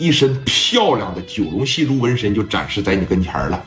[0.00, 3.62] 一身漂亮的九龙戏珠纹身就展示在你跟前了，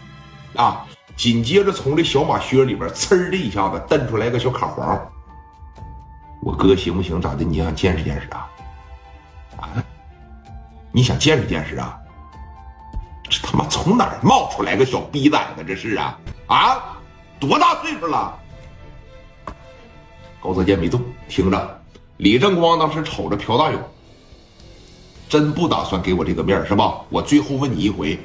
[0.55, 0.83] 啊！
[1.15, 4.99] 紧接着从这小马靴里边呲的一下子蹬出来个小卡簧。
[6.41, 7.21] 我哥行不行？
[7.21, 7.43] 咋的？
[7.43, 8.49] 你想见识见识啊？
[9.57, 9.69] 啊？
[10.91, 11.95] 你想见识见识啊？
[13.29, 15.63] 这他妈从哪儿冒出来个小逼崽子？
[15.63, 16.97] 这是啊啊！
[17.39, 18.35] 多大岁数了？
[20.41, 21.81] 高泽健没动，听着。
[22.17, 23.79] 李正光当时瞅着朴大勇，
[25.33, 27.01] 真不打算给我这个面是吧？
[27.09, 28.15] 我最后问你一回，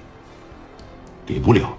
[1.25, 1.75] 给不了。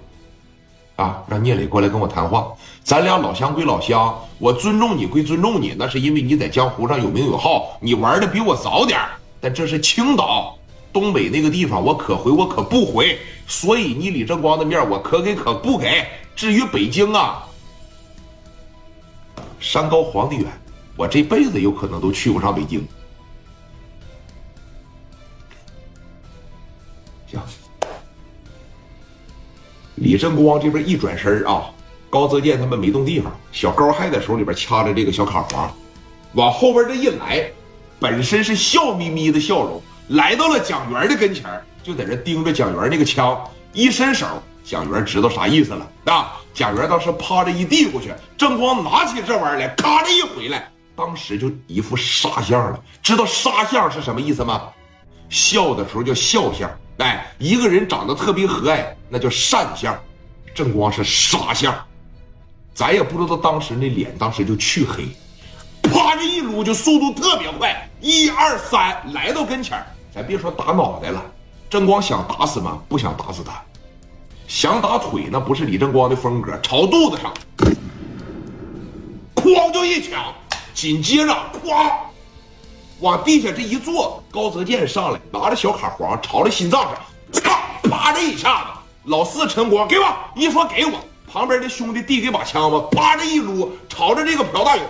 [0.96, 2.48] 啊，让聂磊过来跟我谈话。
[2.82, 8.98] 咱俩老乡归老乡，我尊重你归尊重你，那是因为你在江湖上有名有号，你玩的比我早点
[9.40, 10.58] 但这是青岛、
[10.92, 13.16] 东北那个地方，我可回我可不回。
[13.46, 16.04] 所以你李正光的面我可给可不给。
[16.34, 17.46] 至于北京啊，
[19.60, 20.46] 山高皇帝远，
[20.96, 22.84] 我这辈子有可能都去不上北京。
[27.38, 27.40] 行。
[29.96, 31.70] 李正光这边一转身啊，
[32.08, 35.70] 高泽健他们没动地方，小高还在手里边掐着这个小卡簧，
[36.32, 37.50] 往后边这一来，
[37.98, 41.44] 本身是笑眯眯的笑容，来到了蒋元的跟前
[41.82, 43.38] 就在这盯着蒋元那个枪，
[43.72, 44.26] 一伸手，
[44.64, 46.40] 蒋元知道啥意思了啊！
[46.54, 52.82] 蒋元当时趴着一递过去，正光拿起这玩意儿来，咔的一回来，当时就一副杀相了。
[53.02, 54.62] 知道杀相是什么意思吗？
[55.28, 56.70] 笑的时候叫笑相。
[57.00, 59.94] 哎，一个人长得特别和蔼，那叫善相；
[60.54, 61.74] 正光是傻相，
[62.74, 65.08] 咱也不知道当时那脸，当时就黢黑，
[65.82, 69.82] 啪这一撸就速度特别快，一二三来到跟前
[70.14, 71.24] 咱别说打脑袋了，
[71.70, 72.78] 正光想打死吗？
[72.86, 73.62] 不想打死他，
[74.46, 77.32] 想打腿那不是李正光的风格，朝肚子上，
[79.34, 80.34] 哐就一枪，
[80.74, 81.32] 紧接着
[81.64, 82.09] 哐。
[83.00, 88.66] 往地下这一坐，高泽健上来，拿着小卡簧朝着心脏上，啪啪这一下子，
[89.04, 90.04] 老四陈光给我
[90.36, 90.92] 一说给我，
[91.32, 94.84] 旁边的兄弟递给把枪吧，啪这一撸，朝着这个朴大勇，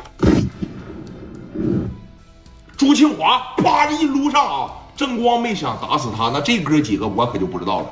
[2.76, 7.90] 朱庆华啪这一撸上啊，正光没想打死他，那这哥几个我可就不知道了，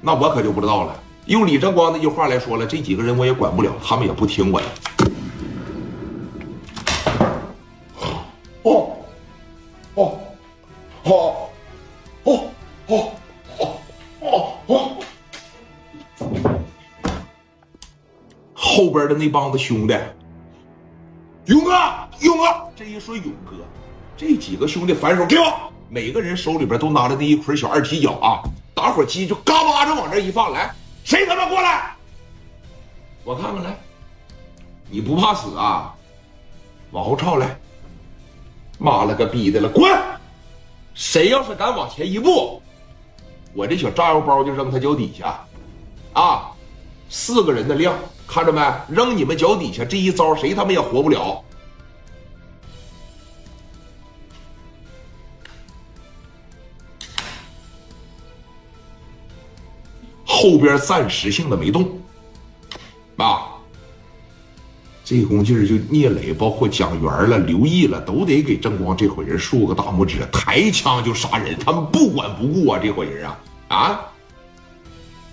[0.00, 1.00] 那我可就不知道了。
[1.26, 4.66] 用李正光那句话来说了，这几个人我也管不了，他们也不听我的。
[8.62, 8.96] 哦，
[9.94, 10.20] 哦，
[11.04, 11.48] 哦，
[12.24, 12.50] 哦，
[12.86, 13.12] 哦，
[14.20, 14.96] 哦，哦，
[18.52, 19.96] 后边的那帮子兄弟，
[21.46, 21.72] 勇哥，
[22.20, 22.44] 勇哥，
[22.76, 23.56] 这一说勇哥，
[24.16, 28.42] 这几个兄弟反手给我，每个人手里边都拿着那一捆小二踢脚啊，
[28.74, 30.70] 打火机就嘎巴着往这一放，来，
[31.02, 31.96] 谁他妈过来？
[33.24, 33.74] 我看看来，
[34.90, 35.94] 你不怕死啊？
[36.90, 37.58] 往后撤来。
[38.80, 39.86] 妈了个逼的了，滚！
[40.94, 42.62] 谁要是敢往前一步，
[43.52, 45.38] 我这小炸药包就扔他脚底下。
[46.14, 46.50] 啊，
[47.10, 47.94] 四个人的量，
[48.26, 48.60] 看着没？
[48.88, 51.44] 扔你们脚底下，这一招谁他妈也活不了。
[60.24, 61.99] 后边暂时性的没动，
[65.10, 70.18] 这功劲儿，就聂磊，包括蒋元了、刘毅了，都得给正光这伙人竖个大拇指。
[70.32, 72.78] 抬枪就杀人，他们不管不顾啊！
[72.80, 74.00] 这伙人啊啊！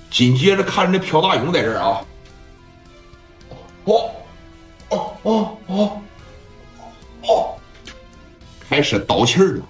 [0.09, 2.01] 紧接着看着朴大勇在这儿啊，
[3.83, 4.11] 哦
[4.89, 6.01] 哦哦哦
[7.27, 7.55] 哦，
[8.67, 9.63] 开始倒气儿了，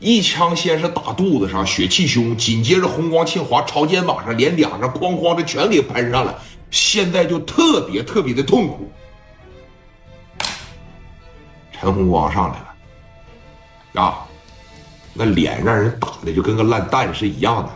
[0.00, 6.40] 一枪先是打肚子上，血气胸，紧接着红光庆华朝肩膀上，连两上哐哐的全给喷上了，
[6.70, 8.90] 现在就特别特别的痛苦。
[11.84, 12.58] 陈红光上来
[13.92, 14.24] 了，啊，
[15.12, 17.70] 那脸让人打的就跟个烂蛋是一样的。